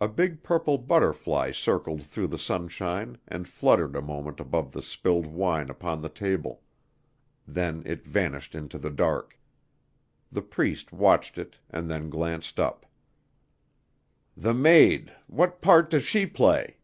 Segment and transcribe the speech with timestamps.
[0.00, 5.26] A big purple butterfly circled through the sunshine and fluttered a moment above the spilled
[5.26, 6.62] wine upon the table;
[7.48, 9.40] then it vanished into the dark.
[10.30, 12.86] The Priest watched it and then glanced up.
[14.36, 16.76] "The maid what part does she play?"